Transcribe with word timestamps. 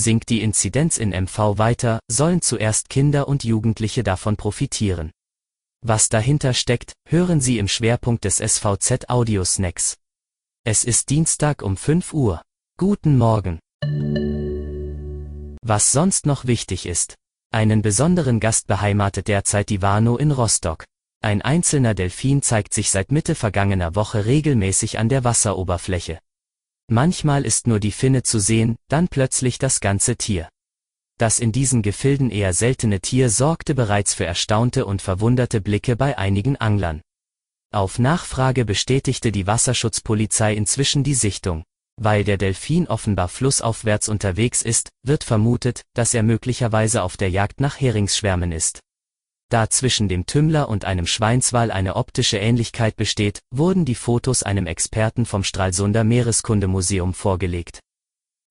Sinkt 0.00 0.28
die 0.28 0.42
Inzidenz 0.42 0.96
in 0.96 1.10
MV 1.10 1.58
weiter, 1.58 1.98
sollen 2.06 2.40
zuerst 2.40 2.88
Kinder 2.88 3.26
und 3.26 3.42
Jugendliche 3.42 4.04
davon 4.04 4.36
profitieren. 4.36 5.10
Was 5.84 6.08
dahinter 6.08 6.54
steckt, 6.54 6.92
hören 7.08 7.40
Sie 7.40 7.58
im 7.58 7.66
Schwerpunkt 7.66 8.22
des 8.24 8.36
SVZ 8.36 9.08
Audio 9.08 9.44
Snacks. 9.44 9.96
Es 10.64 10.84
ist 10.84 11.10
Dienstag 11.10 11.62
um 11.62 11.76
5 11.76 12.12
Uhr. 12.12 12.42
Guten 12.78 13.18
Morgen. 13.18 13.58
Was 15.64 15.90
sonst 15.90 16.26
noch 16.26 16.44
wichtig 16.46 16.86
ist. 16.86 17.16
Einen 17.50 17.82
besonderen 17.82 18.38
Gast 18.38 18.68
beheimatet 18.68 19.26
derzeit 19.26 19.68
die 19.68 19.82
Warnow 19.82 20.16
in 20.20 20.30
Rostock. 20.30 20.84
Ein 21.24 21.42
einzelner 21.42 21.94
Delfin 21.94 22.40
zeigt 22.42 22.72
sich 22.72 22.90
seit 22.90 23.10
Mitte 23.10 23.34
vergangener 23.34 23.96
Woche 23.96 24.26
regelmäßig 24.26 24.96
an 25.00 25.08
der 25.08 25.24
Wasseroberfläche. 25.24 26.20
Manchmal 26.90 27.44
ist 27.44 27.66
nur 27.66 27.80
die 27.80 27.92
Finne 27.92 28.22
zu 28.22 28.40
sehen, 28.40 28.76
dann 28.88 29.08
plötzlich 29.08 29.58
das 29.58 29.80
ganze 29.80 30.16
Tier. 30.16 30.48
Das 31.18 31.38
in 31.38 31.52
diesen 31.52 31.82
Gefilden 31.82 32.30
eher 32.30 32.54
seltene 32.54 33.00
Tier 33.00 33.28
sorgte 33.28 33.74
bereits 33.74 34.14
für 34.14 34.24
erstaunte 34.24 34.86
und 34.86 35.02
verwunderte 35.02 35.60
Blicke 35.60 35.96
bei 35.96 36.16
einigen 36.16 36.56
Anglern. 36.56 37.02
Auf 37.70 37.98
Nachfrage 37.98 38.64
bestätigte 38.64 39.32
die 39.32 39.46
Wasserschutzpolizei 39.46 40.54
inzwischen 40.54 41.04
die 41.04 41.14
Sichtung. 41.14 41.64
Weil 42.00 42.24
der 42.24 42.38
Delfin 42.38 42.86
offenbar 42.86 43.28
flussaufwärts 43.28 44.08
unterwegs 44.08 44.62
ist, 44.62 44.88
wird 45.02 45.24
vermutet, 45.24 45.82
dass 45.94 46.14
er 46.14 46.22
möglicherweise 46.22 47.02
auf 47.02 47.18
der 47.18 47.28
Jagd 47.28 47.60
nach 47.60 47.78
Heringsschwärmen 47.78 48.52
ist. 48.52 48.80
Da 49.50 49.70
zwischen 49.70 50.08
dem 50.08 50.26
Tümmler 50.26 50.68
und 50.68 50.84
einem 50.84 51.06
Schweinswal 51.06 51.70
eine 51.70 51.96
optische 51.96 52.36
Ähnlichkeit 52.36 52.96
besteht, 52.96 53.40
wurden 53.50 53.86
die 53.86 53.94
Fotos 53.94 54.42
einem 54.42 54.66
Experten 54.66 55.24
vom 55.24 55.42
Stralsunder 55.42 56.04
Meereskundemuseum 56.04 57.14
vorgelegt. 57.14 57.80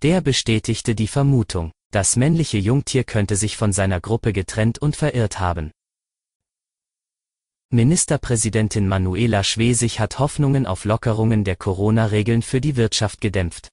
Der 0.01 0.21
bestätigte 0.21 0.95
die 0.95 1.07
Vermutung, 1.07 1.71
das 1.91 2.15
männliche 2.15 2.57
Jungtier 2.57 3.03
könnte 3.03 3.35
sich 3.35 3.57
von 3.57 3.73
seiner 3.73 4.01
Gruppe 4.01 4.34
getrennt 4.34 4.79
und 4.79 4.95
verirrt 4.95 5.39
haben. 5.39 5.71
Ministerpräsidentin 7.70 8.87
Manuela 8.87 9.43
Schwesig 9.43 9.99
hat 9.99 10.20
Hoffnungen 10.20 10.65
auf 10.65 10.85
Lockerungen 10.85 11.43
der 11.43 11.57
Corona-Regeln 11.57 12.41
für 12.41 12.61
die 12.61 12.76
Wirtschaft 12.76 13.21
gedämpft. 13.21 13.70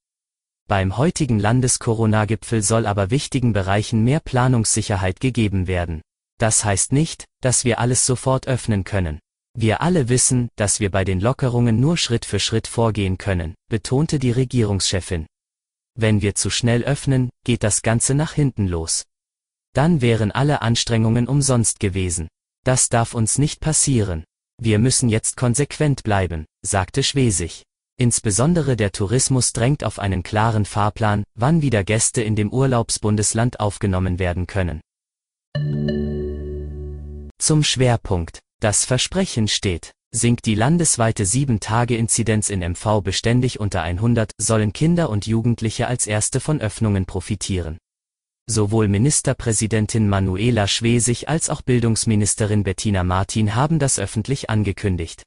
Beim 0.67 0.97
heutigen 0.97 1.39
Landes-Corona-Gipfel 1.39 2.63
soll 2.63 2.87
aber 2.87 3.11
wichtigen 3.11 3.53
Bereichen 3.53 4.03
mehr 4.03 4.21
Planungssicherheit 4.21 5.21
gegeben 5.21 5.67
werden. 5.67 6.03
Das 6.45 6.63
heißt 6.63 6.93
nicht, 6.93 7.25
dass 7.41 7.65
wir 7.65 7.79
alles 7.79 8.05
sofort 8.05 8.49
öffnen 8.49 8.85
können. 8.85 9.19
Wir 9.57 9.81
alle 9.81 10.11
wissen, 10.11 10.51
dass 10.57 10.79
wir 10.79 10.91
bei 10.91 11.03
den 11.03 11.19
Lockerungen 11.19 11.81
nur 11.81 11.97
Schritt 11.97 12.27
für 12.27 12.39
Schritt 12.39 12.67
vorgehen 12.67 13.17
können, 13.17 13.55
betonte 13.71 14.19
die 14.19 14.31
Regierungschefin. 14.31 15.25
Wenn 15.99 16.21
wir 16.21 16.35
zu 16.35 16.51
schnell 16.51 16.85
öffnen, 16.85 17.31
geht 17.45 17.63
das 17.63 17.81
Ganze 17.81 18.15
nach 18.15 18.35
hinten 18.35 18.69
los. 18.69 19.05
Dann 19.73 20.03
wären 20.03 20.33
alle 20.33 20.61
Anstrengungen 20.61 21.29
umsonst 21.29 21.81
gewesen. 21.81 22.29
Das 22.63 22.91
darf 22.91 23.15
uns 23.15 23.39
nicht 23.39 23.61
passieren. 23.61 24.23
Wir 24.61 24.79
müssen 24.79 25.09
jetzt 25.09 25.39
konsequent 25.39 26.03
bleiben, 26.03 26.45
sagte 26.61 27.03
Schwesig. 27.03 27.63
Insbesondere 27.99 28.77
der 28.77 28.93
Tourismus 28.93 29.55
drängt 29.55 29.83
auf 29.83 29.99
einen 29.99 30.23
klaren 30.23 30.67
Fahrplan, 30.67 31.25
wann 31.35 31.63
wieder 31.63 31.85
Gäste 31.85 32.21
in 32.21 32.37
dem 32.37 32.53
Urlaubsbundesland 32.53 33.61
aufgenommen 33.61 34.19
werden 34.19 34.47
können. 34.47 34.83
Zum 37.45 37.63
Schwerpunkt. 37.63 38.39
Das 38.59 38.87
Versprechen 38.87 39.49
steht. 39.49 39.93
Sinkt 40.11 40.47
die 40.47 40.55
landesweite 40.55 41.25
7-Tage-Inzidenz 41.25 42.49
in 42.49 42.61
MV 42.61 43.03
beständig 43.03 43.61
unter 43.61 43.83
100, 43.83 44.33
sollen 44.39 44.73
Kinder 44.73 45.11
und 45.11 45.27
Jugendliche 45.27 45.87
als 45.87 46.07
erste 46.07 46.41
von 46.41 46.63
Öffnungen 46.63 47.05
profitieren. 47.05 47.77
Sowohl 48.47 48.89
Ministerpräsidentin 48.89 50.09
Manuela 50.09 50.67
Schwesig 50.67 51.29
als 51.29 51.51
auch 51.51 51.61
Bildungsministerin 51.61 52.63
Bettina 52.63 53.05
Martin 53.05 53.55
haben 53.55 53.79
das 53.79 53.99
öffentlich 53.99 54.49
angekündigt. 54.49 55.23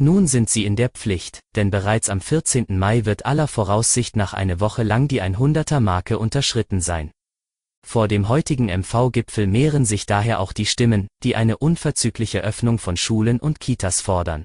Nun 0.00 0.28
sind 0.28 0.50
sie 0.50 0.64
in 0.64 0.76
der 0.76 0.90
Pflicht, 0.90 1.40
denn 1.56 1.72
bereits 1.72 2.10
am 2.10 2.20
14. 2.20 2.66
Mai 2.68 3.06
wird 3.06 3.26
aller 3.26 3.48
Voraussicht 3.48 4.14
nach 4.14 4.34
eine 4.34 4.60
Woche 4.60 4.84
lang 4.84 5.08
die 5.08 5.20
100er 5.20 5.80
Marke 5.80 6.16
unterschritten 6.20 6.80
sein. 6.80 7.10
Vor 7.86 8.08
dem 8.08 8.28
heutigen 8.28 8.68
MV-Gipfel 8.68 9.46
mehren 9.46 9.84
sich 9.84 10.06
daher 10.06 10.40
auch 10.40 10.52
die 10.52 10.66
Stimmen, 10.66 11.08
die 11.22 11.36
eine 11.36 11.58
unverzügliche 11.58 12.40
Öffnung 12.40 12.78
von 12.78 12.96
Schulen 12.96 13.40
und 13.40 13.60
Kitas 13.60 14.00
fordern. 14.00 14.44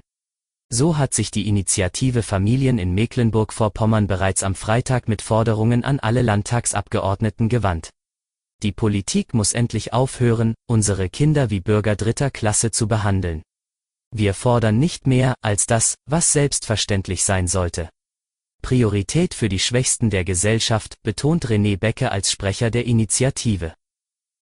So 0.68 0.98
hat 0.98 1.14
sich 1.14 1.30
die 1.30 1.46
Initiative 1.48 2.22
Familien 2.22 2.78
in 2.78 2.92
Mecklenburg-Vorpommern 2.92 4.08
bereits 4.08 4.42
am 4.42 4.56
Freitag 4.56 5.08
mit 5.08 5.22
Forderungen 5.22 5.84
an 5.84 6.00
alle 6.00 6.22
Landtagsabgeordneten 6.22 7.48
gewandt. 7.48 7.90
Die 8.62 8.72
Politik 8.72 9.32
muss 9.32 9.52
endlich 9.52 9.92
aufhören, 9.92 10.54
unsere 10.66 11.08
Kinder 11.08 11.50
wie 11.50 11.60
Bürger 11.60 11.94
dritter 11.94 12.30
Klasse 12.30 12.72
zu 12.72 12.88
behandeln. 12.88 13.42
Wir 14.12 14.34
fordern 14.34 14.78
nicht 14.78 15.06
mehr 15.06 15.34
als 15.42 15.66
das, 15.66 15.94
was 16.08 16.32
selbstverständlich 16.32 17.22
sein 17.22 17.48
sollte. 17.48 17.90
Priorität 18.62 19.34
für 19.34 19.48
die 19.48 19.58
Schwächsten 19.58 20.10
der 20.10 20.24
Gesellschaft, 20.24 20.96
betont 21.02 21.46
René 21.46 21.78
Becke 21.78 22.10
als 22.10 22.30
Sprecher 22.30 22.70
der 22.70 22.84
Initiative. 22.84 23.74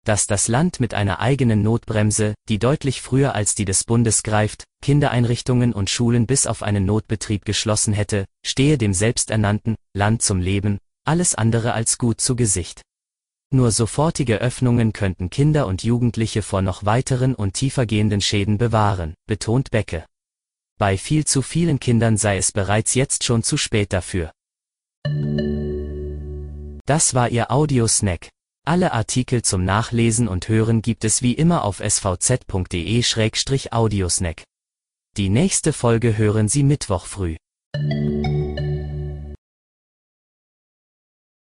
Dass 0.04 0.26
das 0.26 0.48
Land 0.48 0.80
mit 0.80 0.92
einer 0.92 1.20
eigenen 1.20 1.62
Notbremse, 1.62 2.34
die 2.48 2.58
deutlich 2.58 3.00
früher 3.00 3.34
als 3.34 3.54
die 3.54 3.64
des 3.64 3.84
Bundes 3.84 4.22
greift, 4.22 4.64
Kindereinrichtungen 4.82 5.72
und 5.72 5.88
Schulen 5.88 6.26
bis 6.26 6.46
auf 6.46 6.62
einen 6.62 6.84
Notbetrieb 6.84 7.44
geschlossen 7.44 7.94
hätte, 7.94 8.26
stehe 8.44 8.76
dem 8.76 8.92
selbsternannten 8.92 9.76
Land 9.94 10.22
zum 10.22 10.40
Leben, 10.40 10.78
alles 11.06 11.34
andere 11.34 11.72
als 11.72 11.96
gut 11.96 12.20
zu 12.20 12.36
Gesicht. 12.36 12.82
Nur 13.50 13.70
sofortige 13.70 14.38
Öffnungen 14.40 14.92
könnten 14.92 15.30
Kinder 15.30 15.66
und 15.66 15.84
Jugendliche 15.84 16.42
vor 16.42 16.60
noch 16.60 16.84
weiteren 16.84 17.34
und 17.34 17.54
tiefergehenden 17.54 18.20
Schäden 18.20 18.58
bewahren, 18.58 19.14
betont 19.26 19.70
Becke. 19.70 20.04
Bei 20.78 20.98
viel 20.98 21.24
zu 21.24 21.42
vielen 21.42 21.78
Kindern 21.78 22.16
sei 22.16 22.36
es 22.36 22.50
bereits 22.50 22.94
jetzt 22.94 23.24
schon 23.24 23.42
zu 23.42 23.56
spät 23.56 23.92
dafür. 23.92 24.32
Das 26.86 27.14
war 27.14 27.30
Ihr 27.30 27.50
Audiosnack. 27.50 28.28
Alle 28.66 28.92
Artikel 28.92 29.42
zum 29.42 29.64
Nachlesen 29.64 30.26
und 30.26 30.48
Hören 30.48 30.82
gibt 30.82 31.04
es 31.04 31.22
wie 31.22 31.34
immer 31.34 31.64
auf 31.64 31.80
svz.de-audiosnack. 31.80 34.42
Die 35.16 35.28
nächste 35.28 35.72
Folge 35.72 36.18
hören 36.18 36.48
Sie 36.48 36.64
Mittwoch 36.64 37.06
früh. 37.06 37.36